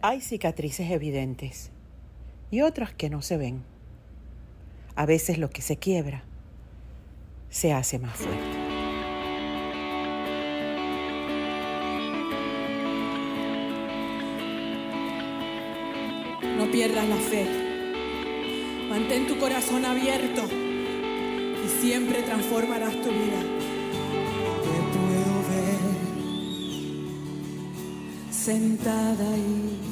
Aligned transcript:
Hay 0.00 0.20
cicatrices 0.20 0.90
evidentes 0.90 1.70
y 2.50 2.62
otras 2.62 2.94
que 2.94 3.10
no 3.10 3.20
se 3.20 3.36
ven. 3.36 3.62
A 4.94 5.06
veces 5.06 5.38
lo 5.38 5.50
que 5.50 5.60
se 5.60 5.76
quiebra 5.76 6.24
se 7.50 7.72
hace 7.72 7.98
más 7.98 8.16
fuerte. 8.16 8.57
No 16.58 16.70
pierdas 16.72 17.08
la 17.08 17.16
fe. 17.16 17.46
Mantén 18.90 19.28
tu 19.28 19.38
corazón 19.38 19.84
abierto 19.84 20.42
y 21.64 21.68
siempre 21.80 22.22
transformarás 22.22 22.94
tu 23.00 23.10
vida. 23.10 23.40
Te 24.64 24.76
puedo 24.94 25.34
ver 25.50 25.78
sentada 28.30 29.32
ahí 29.34 29.87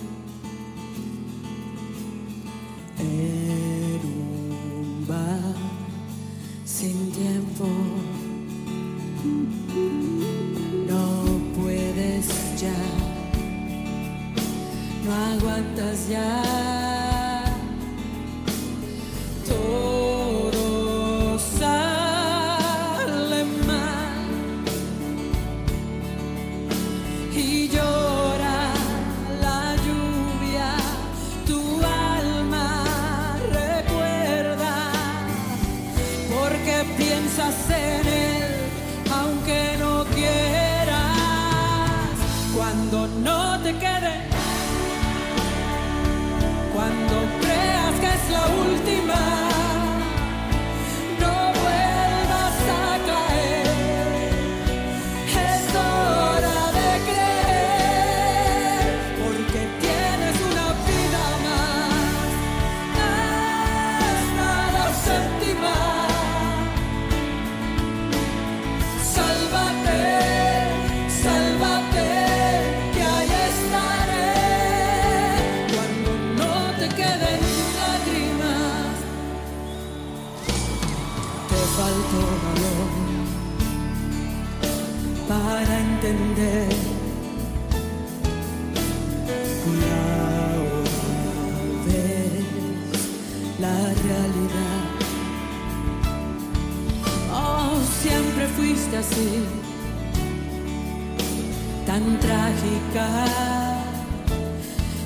trágica, 102.20 103.06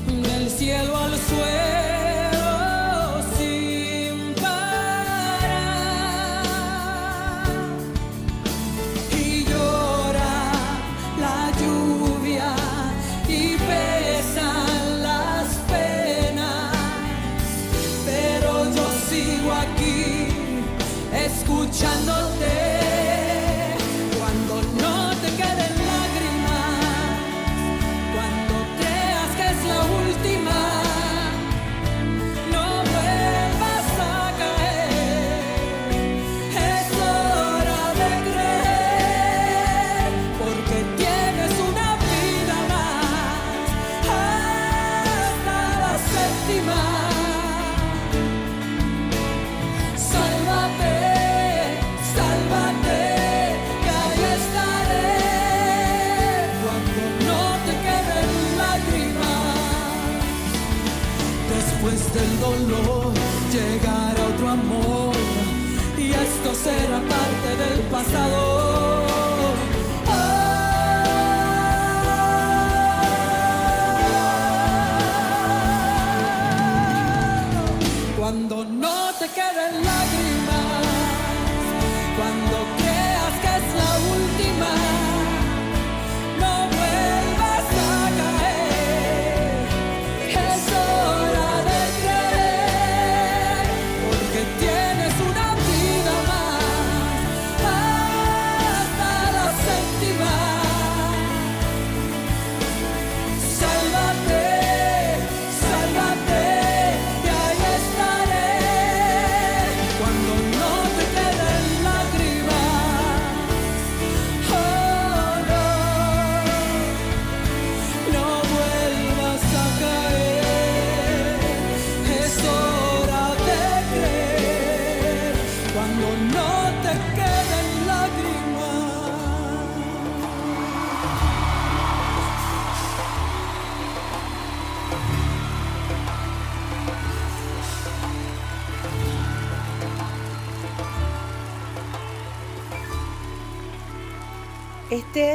del 0.06 0.48
cielo 0.48 0.96
al 0.96 1.16
suelo. 1.18 1.89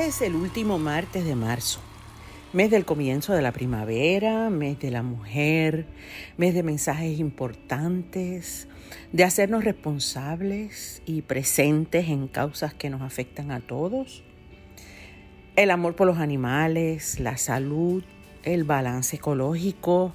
es 0.06 0.22
el 0.22 0.36
último 0.36 0.78
martes 0.78 1.26
de 1.26 1.34
marzo, 1.34 1.80
mes 2.54 2.70
del 2.70 2.86
comienzo 2.86 3.34
de 3.34 3.42
la 3.42 3.52
primavera, 3.52 4.52
mes 4.52 4.80
de 4.80 4.92
la 4.92 5.02
mujer, 5.02 5.88
mes 6.38 6.54
de 6.54 6.62
mensajes 6.62 7.18
importantes, 7.18 8.68
de 9.12 9.24
hacernos 9.24 9.64
responsables 9.64 11.02
y 11.08 11.24
presentes 11.24 12.08
en 12.08 12.28
causas 12.28 12.76
que 12.76 12.92
nos 12.92 13.02
afectan 13.02 13.50
a 13.50 13.62
todos. 13.62 14.24
El 15.56 15.72
amor 15.72 15.96
por 15.96 16.06
los 16.06 16.20
animales, 16.20 17.20
la 17.20 17.38
salud, 17.38 18.04
el 18.44 18.64
balance 18.64 19.16
ecológico, 19.16 20.14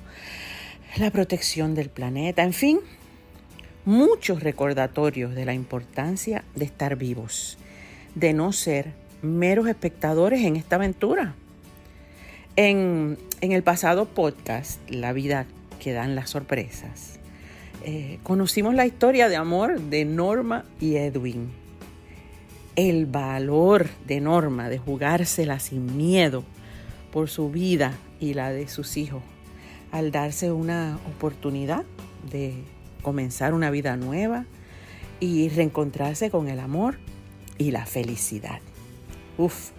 la 0.99 1.11
protección 1.11 1.75
del 1.75 1.91
planeta, 1.91 2.45
en 2.45 2.53
fin, 2.53 2.79
muchos 3.85 4.41
recordatorios 4.41 5.35
de 5.35 5.47
la 5.47 5.55
importancia 5.55 6.45
de 6.55 6.65
estar 6.65 6.95
vivos, 6.95 7.59
de 8.15 8.33
no 8.35 8.53
ser 8.53 9.10
meros 9.23 9.69
espectadores 9.69 10.43
en 10.43 10.57
esta 10.57 10.77
aventura. 10.77 11.35
En, 12.57 13.19
el 13.41 13.63
pasado 13.63 14.07
podcast, 14.07 14.81
La 14.91 15.13
vida 15.13 15.47
que 15.79 15.93
dan 15.93 16.15
las 16.15 16.31
sorpresas, 16.31 17.19
eh, 17.85 18.19
conocimos 18.23 18.75
la 18.75 18.87
historia 18.87 19.29
de 19.29 19.37
amor 19.37 19.81
de 19.81 20.05
Norma 20.05 20.65
y 20.81 20.97
Edwin. 20.97 21.51
El 22.77 23.07
valor 23.07 23.89
de 24.07 24.21
Norma 24.21 24.69
de 24.69 24.79
jugársela 24.79 25.59
sin 25.59 25.97
miedo 25.97 26.45
por 27.13 27.29
su 27.29 27.51
vida 27.51 27.95
y 28.21 28.35
la 28.35 28.53
de 28.53 28.69
sus 28.69 28.97
hijos 28.97 29.23
al 29.93 30.13
darse 30.13 30.53
una 30.53 30.99
oportunidad 31.09 31.85
de 32.31 32.55
comenzar 33.03 33.55
una 33.55 33.71
vida 33.71 33.97
nueva 33.97 34.45
y 35.19 35.49
reencontrarse 35.49 36.31
con 36.31 36.49
el 36.49 36.61
amor 36.61 36.99
y 37.59 37.73
la 37.73 37.87
felicidad. 37.87 38.61
Uf, 39.41 39.71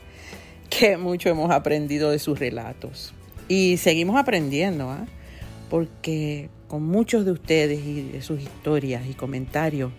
qué 0.71 0.97
mucho 0.97 1.29
hemos 1.29 1.51
aprendido 1.51 2.09
de 2.09 2.17
sus 2.17 2.39
relatos. 2.39 3.13
Y 3.47 3.77
seguimos 3.77 4.17
aprendiendo, 4.17 4.89
¿ah? 4.89 5.05
porque 5.69 6.49
con 6.67 6.81
muchos 6.81 7.25
de 7.25 7.31
ustedes 7.31 7.85
y 7.85 8.01
de 8.01 8.23
sus 8.23 8.41
historias 8.41 9.05
y 9.07 9.13
comentarios 9.13 9.91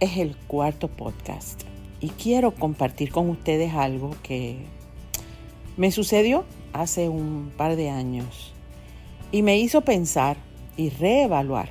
es 0.00 0.18
el 0.18 0.36
cuarto 0.36 0.88
podcast 0.88 1.65
y 2.00 2.10
quiero 2.10 2.52
compartir 2.52 3.10
con 3.10 3.30
ustedes 3.30 3.74
algo 3.74 4.14
que 4.22 4.56
me 5.76 5.90
sucedió 5.90 6.44
hace 6.72 7.08
un 7.08 7.52
par 7.56 7.76
de 7.76 7.90
años 7.90 8.52
y 9.32 9.42
me 9.42 9.58
hizo 9.58 9.80
pensar 9.80 10.36
y 10.76 10.90
reevaluar 10.90 11.70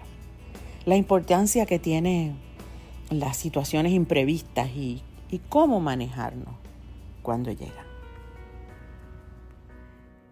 la 0.86 0.96
importancia 0.96 1.66
que 1.66 1.80
tienen 1.80 2.38
las 3.10 3.38
situaciones 3.38 3.94
imprevistas 3.94 4.70
y, 4.70 5.02
y 5.30 5.40
cómo 5.40 5.80
manejarnos 5.80 6.56
cuando 7.22 7.52
llegan. 7.52 7.86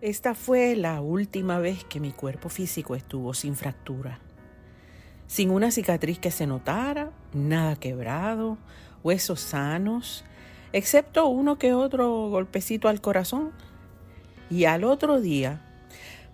Esta 0.02 0.36
fue 0.36 0.76
la 0.76 1.02
última 1.02 1.60
vez 1.60 1.84
que 1.86 2.00
mi 2.00 2.12
cuerpo 2.12 2.50
físico 2.50 2.96
estuvo 2.96 3.34
sin 3.34 3.56
fractura 3.56 4.20
sin 5.34 5.50
una 5.50 5.72
cicatriz 5.72 6.20
que 6.20 6.30
se 6.30 6.46
notara, 6.46 7.10
nada 7.34 7.76
quebrado, 7.76 8.60
huesos 9.04 9.40
sanos, 9.40 10.26
excepto 10.72 11.28
uno 11.28 11.58
que 11.58 11.74
otro 11.74 12.30
golpecito 12.30 12.88
al 12.88 13.02
corazón. 13.02 13.52
Y 14.50 14.66
al 14.66 14.84
otro 14.84 15.22
día 15.22 15.62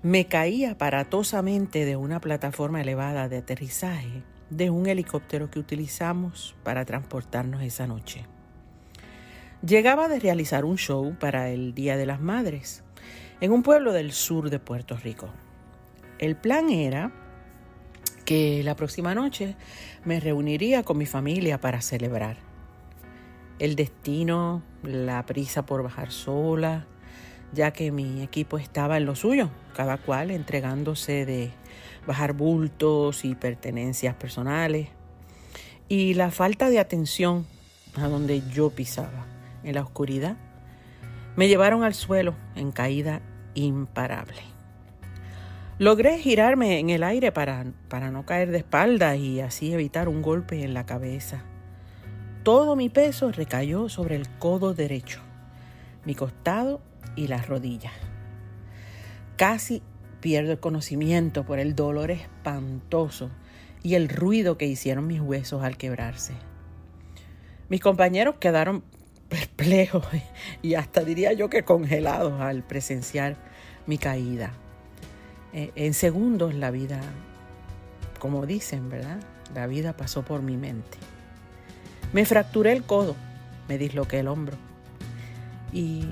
me 0.02 0.28
caí 0.28 0.66
aparatosamente 0.66 1.86
de 1.86 1.96
una 1.96 2.22
plataforma 2.22 2.82
elevada 2.82 3.28
de 3.30 3.38
aterrizaje 3.38 4.24
de 4.50 4.70
un 4.70 4.88
helicóptero 4.88 5.50
que 5.50 5.60
utilizamos 5.60 6.56
para 6.64 6.86
transportarnos 6.86 7.62
esa 7.62 7.88
noche. 7.88 8.26
Llegaba 9.66 10.08
de 10.08 10.20
realizar 10.20 10.66
un 10.66 10.78
show 10.78 11.16
para 11.20 11.50
el 11.50 11.74
Día 11.74 11.98
de 11.98 12.06
las 12.06 12.22
Madres 12.22 12.84
en 13.42 13.52
un 13.52 13.62
pueblo 13.62 13.94
del 13.94 14.12
sur 14.12 14.50
de 14.50 14.60
Puerto 14.60 14.96
Rico. 14.96 15.30
El 16.18 16.36
plan 16.36 16.70
era 16.70 17.12
que 18.26 18.62
la 18.64 18.76
próxima 18.76 19.16
noche 19.16 19.56
me 20.06 20.20
reuniría 20.20 20.84
con 20.84 20.98
mi 20.98 21.06
familia 21.06 21.60
para 21.60 21.82
celebrar. 21.82 22.49
El 23.60 23.76
destino, 23.76 24.64
la 24.84 25.26
prisa 25.26 25.66
por 25.66 25.84
bajar 25.84 26.12
sola, 26.12 26.86
ya 27.54 27.72
que 27.72 27.92
mi 27.92 28.22
equipo 28.22 28.58
estaba 28.58 28.98
en 28.98 29.06
lo 29.06 29.16
suyo, 29.16 29.50
cada 29.76 29.98
cual 29.98 30.32
entregándose 30.32 31.26
de 31.26 31.52
bajar 32.08 32.34
bultos 32.34 33.26
y 33.26 33.36
pertenencias 33.36 34.16
personales, 34.16 34.88
y 35.88 36.14
la 36.14 36.32
falta 36.32 36.70
de 36.70 36.80
atención 36.80 37.46
a 37.96 38.08
donde 38.08 38.42
yo 38.50 38.70
pisaba, 38.70 39.26
en 39.64 39.76
la 39.76 39.82
oscuridad, 39.82 40.38
me 41.36 41.48
llevaron 41.48 41.84
al 41.84 41.94
suelo 41.94 42.36
en 42.56 42.72
caída 42.72 43.22
imparable. 43.56 44.42
Logré 45.80 46.18
girarme 46.18 46.80
en 46.80 46.90
el 46.90 47.04
aire 47.04 47.32
para, 47.32 47.66
para 47.88 48.12
no 48.12 48.26
caer 48.26 48.52
de 48.52 48.58
espalda 48.60 49.16
y 49.16 49.40
así 49.40 49.74
evitar 49.74 50.10
un 50.10 50.22
golpe 50.22 50.64
en 50.64 50.74
la 50.74 50.86
cabeza. 50.86 51.44
Todo 52.44 52.76
mi 52.76 52.90
peso 52.90 53.32
recayó 53.32 53.90
sobre 53.90 54.16
el 54.16 54.30
codo 54.38 54.74
derecho, 54.74 55.20
mi 56.06 56.16
costado 56.16 56.82
y 57.16 57.28
las 57.28 57.48
rodillas. 57.48 57.94
Casi 59.36 59.82
pierdo 60.22 60.54
el 60.54 60.60
conocimiento 60.60 61.46
por 61.46 61.60
el 61.60 61.76
dolor 61.76 62.12
espantoso 62.12 63.30
y 63.84 63.96
el 63.96 64.08
ruido 64.08 64.58
que 64.58 64.68
hicieron 64.68 65.06
mis 65.06 65.20
huesos 65.20 65.64
al 65.64 65.78
quebrarse. 65.78 66.34
Mis 67.68 67.82
compañeros 67.82 68.36
quedaron 68.40 68.84
perplejos 69.28 70.06
y 70.62 70.76
hasta 70.76 71.04
diría 71.04 71.34
yo 71.34 71.50
que 71.50 71.64
congelados 71.64 72.40
al 72.42 72.64
presenciar 72.64 73.36
mi 73.86 73.98
caída. 73.98 74.54
Eh, 75.52 75.72
en 75.76 75.94
segundos 75.94 76.54
la 76.54 76.72
vida, 76.72 77.02
como 78.20 78.46
dicen, 78.46 78.90
¿verdad? 78.90 79.20
La 79.54 79.68
vida 79.68 79.98
pasó 79.98 80.24
por 80.24 80.42
mi 80.42 80.58
mente. 80.58 80.98
Me 82.14 82.26
fracturé 82.26 82.72
el 82.72 82.84
codo, 82.84 83.16
me 83.68 83.78
disloqué 83.78 84.20
el 84.20 84.28
hombro. 84.28 84.58
Y, 85.72 86.06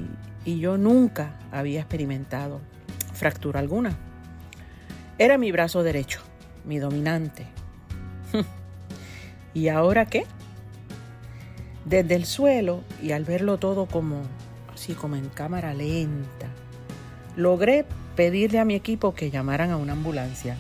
y 0.46 0.60
yo 0.60 0.78
nunca 0.78 1.34
había 1.52 1.80
experimentado 1.80 2.62
fractura 3.14 3.60
alguna. 3.60 3.98
Era 5.18 5.38
mi 5.38 5.52
brazo 5.52 5.82
derecho, 5.84 6.22
mi 6.66 6.78
dominante. 6.78 7.48
¿Y 9.54 9.70
ahora 9.70 10.06
qué? 10.06 10.26
Desde 11.86 12.16
el 12.16 12.26
suelo 12.26 12.84
y 13.02 13.14
al 13.14 13.24
verlo 13.24 13.58
todo 13.58 13.88
como 13.88 14.22
así 14.78 14.94
como 14.94 15.16
en 15.16 15.30
cámara 15.30 15.74
lenta, 15.74 16.48
logré 17.36 17.84
pedirle 18.16 18.60
a 18.60 18.66
mi 18.66 18.76
equipo 18.76 19.16
que 19.16 19.32
llamaran 19.32 19.72
a 19.72 19.78
una 19.78 19.94
ambulancia, 19.94 20.56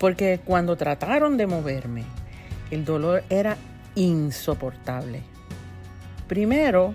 porque 0.00 0.40
cuando 0.44 0.76
trataron 0.76 1.36
de 1.36 1.46
moverme, 1.46 2.02
el 2.72 2.84
dolor 2.84 3.22
era 3.30 3.56
insoportable. 3.94 5.22
Primero, 6.26 6.94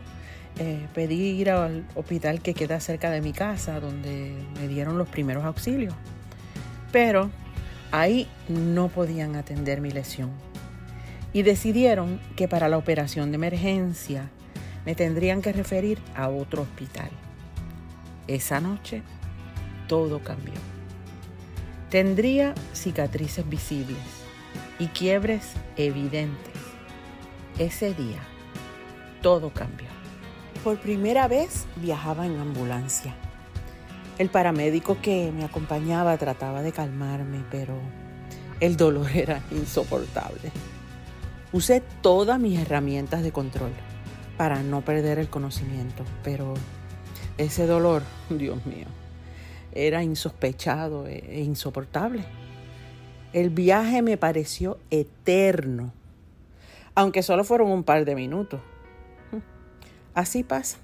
eh, 0.60 0.88
pedí 0.94 1.32
ir 1.32 1.50
al 1.50 1.86
hospital 1.96 2.42
que 2.42 2.54
queda 2.54 2.80
cerca 2.80 3.10
de 3.10 3.22
mi 3.22 3.34
casa, 3.34 3.80
donde 3.80 4.36
me 4.60 4.68
dieron 4.68 4.98
los 4.98 5.08
primeros 5.08 5.44
auxilios. 5.44 5.96
Pero 6.92 7.32
ahí 7.92 8.28
no 8.48 8.90
podían 8.90 9.36
atender 9.36 9.82
mi 9.82 9.92
lesión. 9.92 10.32
Y 11.34 11.42
decidieron 11.42 12.20
que 12.36 12.48
para 12.48 12.70
la 12.70 12.78
operación 12.78 13.32
de 13.32 13.36
emergencia 13.36 14.30
me 14.86 14.94
tendrían 14.94 15.42
que 15.42 15.54
referir 15.54 16.00
a 16.16 16.30
otro 16.30 16.62
hospital. 16.62 17.10
Esa 18.28 18.62
noche 18.62 19.02
todo 19.88 20.20
cambió. 20.20 20.54
Tendría 21.90 22.54
cicatrices 22.74 23.48
visibles 23.50 23.98
y 24.80 24.88
quiebres 24.88 25.54
evidentes. 25.78 26.54
Ese 27.60 27.94
día, 27.94 28.20
todo 29.22 29.52
cambió. 29.52 29.88
Por 30.64 30.80
primera 30.80 31.28
vez 31.28 31.68
viajaba 31.76 32.26
en 32.26 32.40
ambulancia. 32.40 33.14
El 34.18 34.30
paramédico 34.30 34.98
que 35.00 35.32
me 35.32 35.44
acompañaba 35.44 36.18
trataba 36.18 36.64
de 36.64 36.72
calmarme, 36.72 37.44
pero 37.52 37.76
el 38.60 38.76
dolor 38.76 39.08
era 39.14 39.44
insoportable. 39.52 40.52
Usé 41.52 41.84
todas 42.02 42.40
mis 42.40 42.60
herramientas 42.60 43.22
de 43.22 43.32
control 43.32 43.72
para 44.36 44.64
no 44.64 44.82
perder 44.82 45.20
el 45.20 45.30
conocimiento, 45.30 46.04
pero 46.24 46.56
ese 47.38 47.68
dolor, 47.68 48.02
Dios 48.32 48.66
mío, 48.66 48.88
era 49.74 50.04
insospechado 50.04 51.06
e 51.06 51.42
insoportable. 51.44 52.26
El 53.32 53.52
viaje 53.52 54.02
me 54.02 54.18
pareció 54.18 54.80
eterno, 54.90 55.94
aunque 56.96 57.24
solo 57.24 57.44
fueron 57.44 57.72
un 57.72 57.84
par 57.84 58.06
de 58.06 58.16
minutos. 58.16 58.62
Así 60.14 60.44
pasa 60.44 60.78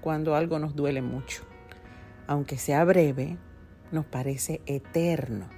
cuando 0.00 0.34
algo 0.34 0.58
nos 0.58 0.74
duele 0.74 1.02
mucho. 1.02 1.42
Aunque 2.26 2.56
sea 2.56 2.84
breve, 2.84 3.36
nos 3.92 4.06
parece 4.06 4.60
eterno. 4.66 5.48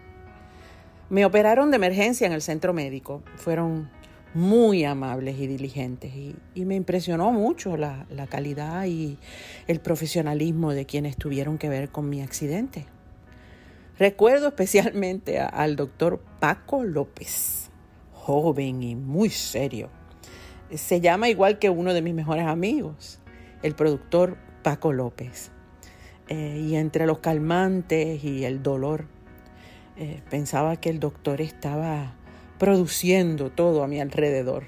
Me 1.11 1.25
operaron 1.25 1.71
de 1.71 1.77
emergencia 1.77 2.27
en 2.27 2.33
el 2.33 2.43
centro 2.43 2.73
médico. 2.73 3.23
Fueron 3.37 3.91
muy 4.35 4.85
amables 4.85 5.39
y 5.39 5.47
diligentes 5.47 6.13
y, 6.15 6.65
me 6.65 6.75
impresionó 6.75 7.31
mucho 7.33 7.77
la, 7.77 8.07
la 8.11 8.27
calidad 8.27 8.87
y 8.87 9.19
el 9.67 9.81
profesionalismo 9.81 10.73
de 10.73 10.87
quienes 10.87 11.17
tuvieron 11.17 11.59
que 11.59 11.69
ver 11.69 11.91
con 11.91 12.09
mi 12.09 12.23
accidente. 12.23 12.87
Recuerdo 13.99 14.49
especialmente 14.49 15.39
al 15.39 15.77
doctor 15.77 16.21
Paco 16.41 16.83
López, 16.83 17.71
joven 18.23 18.85
y 18.85 18.95
muy 18.95 19.31
serio. 19.31 19.91
Se 20.73 21.01
llama 21.01 21.29
igual 21.29 21.59
que 21.59 21.71
uno 21.71 21.93
de 21.93 22.03
mis 22.03 22.15
mejores 22.15 22.47
amigos, 22.47 23.19
el 23.63 23.75
productor 23.75 24.39
Paco 24.63 24.93
López. 24.93 25.51
Eh, 26.29 26.65
y 26.65 26.77
entre 26.77 27.07
los 27.07 27.19
calmantes 27.19 28.23
y 28.23 28.45
el 28.45 28.63
dolor, 28.63 29.07
eh, 29.97 30.23
pensaba 30.31 30.77
que 30.77 30.89
el 30.89 31.01
doctor 31.01 31.41
estaba 31.41 32.15
produciendo 32.59 33.51
todo 33.51 33.83
a 33.83 33.89
mi 33.89 34.01
alrededor. 34.01 34.65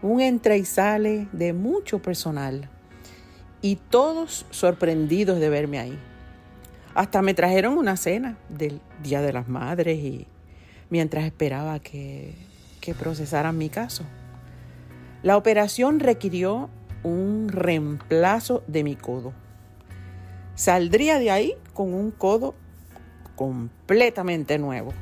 Un 0.00 0.20
entra 0.20 0.56
y 0.56 0.64
sale 0.64 1.26
de 1.32 1.52
mucho 1.52 2.00
personal 2.00 2.70
y 3.62 3.76
todos 3.76 4.46
sorprendidos 4.50 5.40
de 5.40 5.50
verme 5.50 5.80
ahí. 5.80 5.98
Hasta 6.94 7.20
me 7.20 7.34
trajeron 7.34 7.78
una 7.78 7.96
cena 7.96 8.38
del 8.48 8.80
Día 9.02 9.22
de 9.22 9.32
las 9.32 9.48
Madres 9.48 9.98
y 9.98 10.28
mientras 10.88 11.24
esperaba 11.24 11.80
que, 11.80 12.34
que 12.86 12.94
procesaran 12.94 13.58
mi 13.58 13.68
caso. 13.68 14.04
La 15.24 15.36
operación 15.36 15.98
requirió 15.98 16.70
un 17.02 17.48
reemplazo 17.48 18.62
de 18.68 18.84
mi 18.84 18.94
codo. 18.94 19.32
Saldría 20.54 21.18
de 21.18 21.32
ahí 21.32 21.54
con 21.74 21.92
un 21.92 22.12
codo 22.12 22.54
completamente 23.34 24.56
nuevo. 24.58 24.92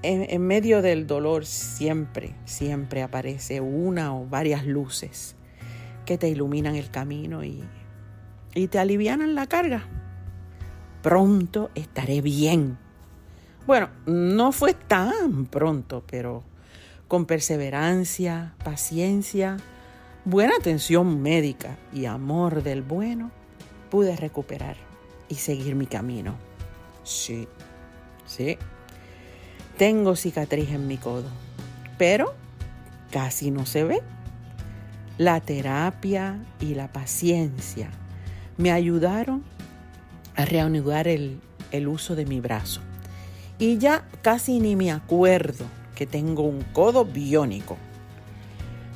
En, 0.00 0.24
en, 0.30 0.46
medio 0.46 0.80
del 0.80 1.06
dolor 1.06 1.44
siempre, 1.44 2.34
siempre 2.46 3.02
aparece 3.02 3.60
una 3.60 4.16
o 4.16 4.26
varias 4.26 4.64
luces 4.64 5.36
que 6.06 6.16
te 6.16 6.30
iluminan 6.30 6.74
el 6.74 6.90
camino 6.90 7.44
y, 7.44 7.62
y 8.54 8.68
te 8.68 8.78
alivianan 8.78 9.34
la 9.34 9.46
carga 9.46 9.84
pronto 11.06 11.70
estaré 11.76 12.20
bien. 12.20 12.78
Bueno, 13.66 13.88
no 14.06 14.52
fue 14.52 14.74
tan 14.74 15.46
pronto, 15.46 16.04
pero 16.08 16.44
con 17.08 17.26
perseverancia, 17.26 18.54
paciencia, 18.64 19.56
buena 20.24 20.54
atención 20.56 21.20
médica 21.20 21.76
y 21.92 22.06
amor 22.06 22.62
del 22.62 22.82
bueno, 22.82 23.32
pude 23.90 24.14
recuperar 24.14 24.76
y 25.28 25.34
seguir 25.34 25.74
mi 25.74 25.86
camino. 25.86 26.36
Sí, 27.02 27.48
sí. 28.24 28.56
Tengo 29.76 30.14
cicatriz 30.14 30.70
en 30.70 30.86
mi 30.86 30.96
codo, 30.96 31.28
pero 31.98 32.34
casi 33.10 33.50
no 33.50 33.66
se 33.66 33.82
ve. 33.82 34.00
La 35.18 35.40
terapia 35.40 36.38
y 36.60 36.74
la 36.74 36.92
paciencia 36.92 37.90
me 38.58 38.70
ayudaron 38.70 39.42
a 40.36 40.44
reanudar 40.44 41.08
el, 41.08 41.40
el 41.72 41.88
uso 41.88 42.14
de 42.14 42.26
mi 42.26 42.40
brazo. 42.40 42.80
Y 43.58 43.78
ya 43.78 44.04
casi 44.22 44.60
ni 44.60 44.76
me 44.76 44.92
acuerdo 44.92 45.64
que 45.94 46.06
tengo 46.06 46.42
un 46.42 46.62
codo 46.72 47.04
biónico. 47.04 47.76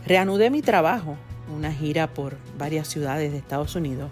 Reanudé 0.06 0.50
mi 0.50 0.62
trabajo, 0.62 1.16
una 1.54 1.72
gira 1.72 2.08
por 2.08 2.36
varias 2.58 2.88
ciudades 2.88 3.32
de 3.32 3.38
Estados 3.38 3.74
Unidos, 3.74 4.10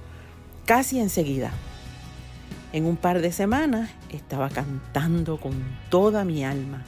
casi 0.64 0.98
enseguida. 1.00 1.50
En 2.72 2.84
un 2.84 2.96
par 2.96 3.20
de 3.20 3.32
semanas 3.32 3.90
estaba 4.10 4.48
cantando 4.48 5.38
con 5.38 5.52
toda 5.90 6.24
mi 6.24 6.44
alma. 6.44 6.84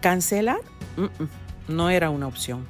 Cancelar 0.00 0.60
no 1.68 1.90
era 1.90 2.10
una 2.10 2.26
opción. 2.26 2.66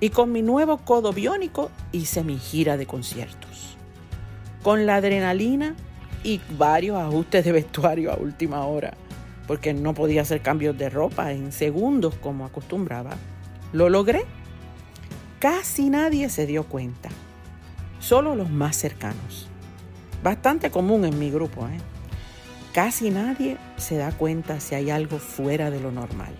Y 0.00 0.10
con 0.10 0.32
mi 0.32 0.42
nuevo 0.42 0.78
codo 0.78 1.12
biónico 1.12 1.70
hice 1.92 2.22
mi 2.22 2.38
gira 2.38 2.76
de 2.76 2.86
conciertos 2.86 3.78
con 4.62 4.86
la 4.86 4.96
adrenalina 4.96 5.74
y 6.28 6.42
varios 6.58 6.98
ajustes 6.98 7.42
de 7.42 7.52
vestuario 7.52 8.12
a 8.12 8.16
última 8.16 8.66
hora, 8.66 8.92
porque 9.46 9.72
no 9.72 9.94
podía 9.94 10.20
hacer 10.20 10.42
cambios 10.42 10.76
de 10.76 10.90
ropa 10.90 11.32
en 11.32 11.52
segundos 11.52 12.16
como 12.16 12.44
acostumbraba. 12.44 13.12
Lo 13.72 13.88
logré. 13.88 14.26
Casi 15.38 15.88
nadie 15.88 16.28
se 16.28 16.44
dio 16.44 16.64
cuenta, 16.64 17.08
solo 17.98 18.34
los 18.34 18.50
más 18.50 18.76
cercanos. 18.76 19.48
Bastante 20.22 20.70
común 20.70 21.06
en 21.06 21.18
mi 21.18 21.30
grupo, 21.30 21.66
¿eh? 21.66 21.78
Casi 22.74 23.08
nadie 23.08 23.56
se 23.78 23.96
da 23.96 24.12
cuenta 24.12 24.60
si 24.60 24.74
hay 24.74 24.90
algo 24.90 25.18
fuera 25.18 25.70
de 25.70 25.80
lo 25.80 25.92
normal. 25.92 26.34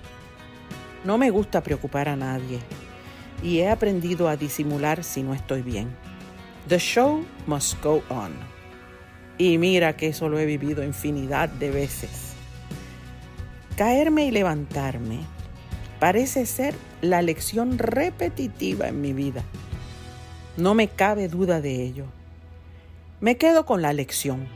No 1.05 1.17
me 1.17 1.31
gusta 1.31 1.63
preocupar 1.63 2.11
a 2.11 2.17
nadie 2.17 2.59
y 3.43 3.61
he 3.61 3.71
aprendido 3.71 4.29
a 4.29 4.37
disimular 4.37 5.03
si 5.03 5.23
no 5.23 5.33
estoy 5.33 5.63
bien. 5.63 5.89
The 6.69 6.79
show 6.79 7.25
must 7.47 7.83
go 7.83 8.03
on. 8.11 8.58
Y 9.39 9.57
mira 9.59 9.97
que 9.97 10.09
eso 10.09 10.29
lo 10.29 10.39
he 10.39 10.47
vivido 10.47 10.85
infinidad 10.85 11.49
de 11.49 11.71
veces. 11.71 12.33
Caerme 13.77 14.27
y 14.27 14.31
levantarme 14.33 15.21
parece 16.01 16.45
ser 16.47 16.75
la 17.01 17.23
lección 17.23 17.79
repetitiva 17.79 18.89
en 18.89 19.01
mi 19.01 19.13
vida. 19.13 19.45
No 20.57 20.75
me 20.75 20.89
cabe 20.89 21.29
duda 21.29 21.61
de 21.61 21.83
ello. 21.85 22.07
Me 23.21 23.37
quedo 23.37 23.65
con 23.65 23.81
la 23.81 23.93
lección, 23.93 24.49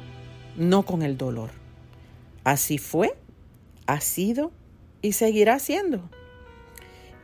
no 0.56 0.82
con 0.82 1.02
el 1.02 1.16
dolor. 1.16 1.50
Así 2.42 2.78
fue, 2.78 3.16
ha 3.86 4.00
sido 4.00 4.50
y 5.00 5.12
seguirá 5.12 5.60
siendo. 5.60 6.10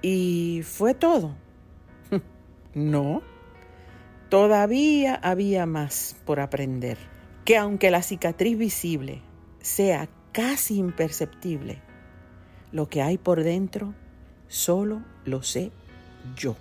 Y 0.01 0.63
fue 0.65 0.95
todo. 0.95 1.35
no 2.75 3.23
todavía 4.29 5.15
había 5.15 5.67
más 5.67 6.17
por 6.25 6.41
aprender, 6.41 6.99
que 7.49 7.57
aunque 7.57 7.91
la 7.91 8.03
cicatriz 8.03 8.59
visible 8.59 9.23
sea 9.63 10.11
casi 10.33 10.77
imperceptible, 10.77 11.81
lo 12.73 12.91
que 12.91 13.01
hay 13.01 13.17
por 13.17 13.43
dentro 13.43 13.95
solo 14.49 15.03
lo 15.25 15.43
sé 15.43 15.73
yo. 16.37 16.57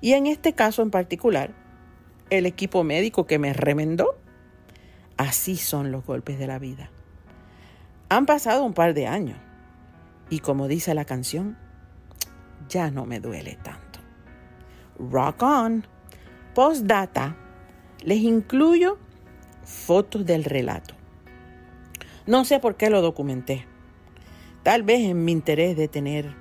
Y 0.00 0.14
en 0.14 0.26
este 0.26 0.54
caso 0.54 0.82
en 0.82 0.90
particular, 0.90 1.54
el 2.30 2.46
equipo 2.46 2.82
médico 2.82 3.28
que 3.28 3.38
me 3.38 3.52
remendó, 3.52 4.18
así 5.16 5.54
son 5.54 5.92
los 5.92 6.04
golpes 6.04 6.36
de 6.40 6.48
la 6.48 6.58
vida. 6.58 6.90
Han 8.08 8.26
pasado 8.26 8.64
un 8.64 8.74
par 8.74 8.92
de 8.92 9.06
años 9.06 9.38
y 10.30 10.40
como 10.40 10.66
dice 10.66 10.94
la 10.94 11.04
canción, 11.04 11.56
ya 12.68 12.90
no 12.90 13.06
me 13.06 13.20
duele 13.20 13.56
tanto. 13.62 14.00
Rock 14.98 15.44
on. 15.44 15.86
Postdata, 16.56 17.36
les 18.02 18.18
incluyo 18.18 18.98
fotos 19.66 20.24
del 20.24 20.44
relato. 20.44 20.94
No 22.26 22.44
sé 22.44 22.60
por 22.60 22.76
qué 22.76 22.88
lo 22.88 23.02
documenté. 23.02 23.66
Tal 24.62 24.84
vez 24.84 25.00
en 25.00 25.24
mi 25.24 25.32
interés 25.32 25.76
de 25.76 25.88
tener 25.88 26.34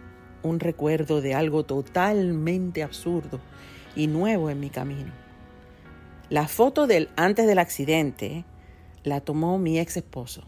un 0.44 0.60
recuerdo 0.60 1.22
de 1.22 1.34
algo 1.34 1.66
totalmente 1.66 2.84
absurdo 2.84 3.40
y 3.96 4.08
nuevo 4.08 4.50
en 4.50 4.60
mi 4.60 4.70
camino. 4.70 5.12
La 6.30 6.48
foto 6.48 6.88
del 6.88 7.10
antes 7.16 7.48
del 7.48 7.60
accidente 7.60 8.46
la 9.04 9.22
tomó 9.22 9.58
mi 9.58 9.80
ex 9.80 9.98
esposo. 9.98 10.44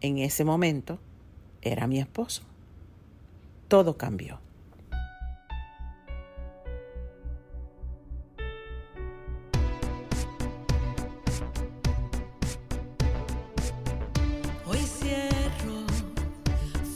En 0.00 0.18
ese 0.18 0.44
momento 0.44 0.98
era 1.62 1.86
mi 1.86 1.98
esposo. 1.98 2.42
Todo 3.68 3.96
cambió. 3.96 4.41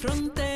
Ya 0.07 0.15
no 0.15 0.56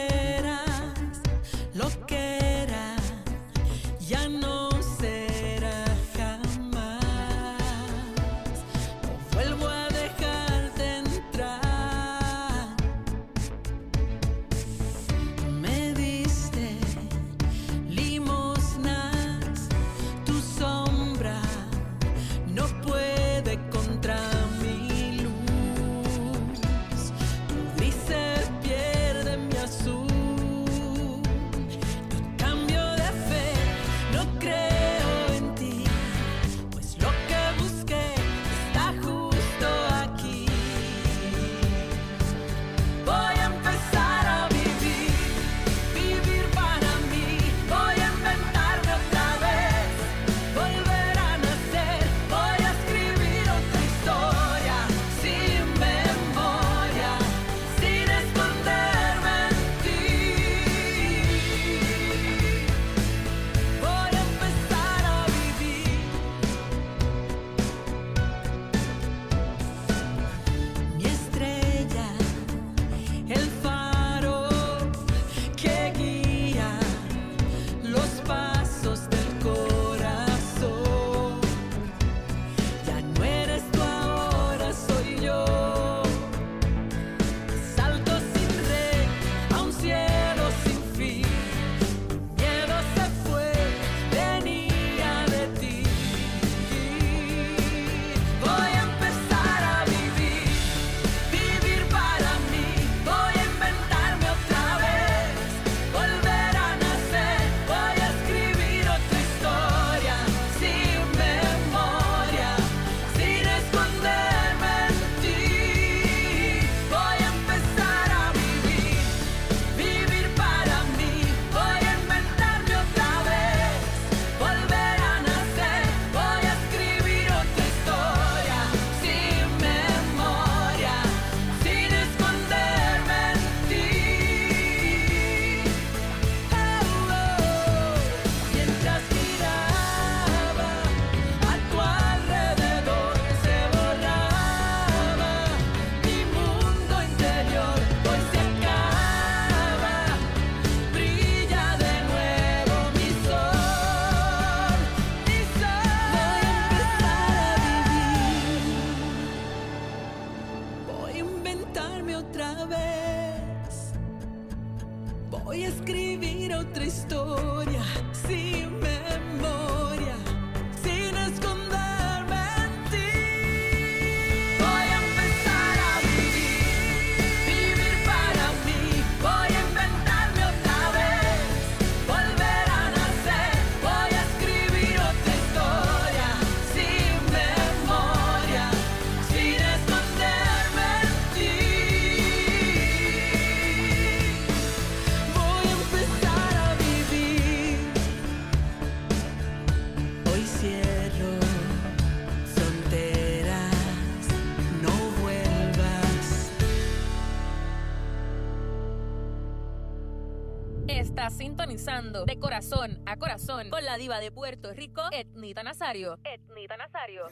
con 213.69 213.85
la 213.85 213.99
diva 213.99 214.21
de 214.21 214.31
Puerto 214.31 214.73
Rico, 214.73 215.03
Etnita 215.13 215.63
Nazario. 215.63 216.19
Etnita 216.25 216.77
Nazario. 216.77 217.27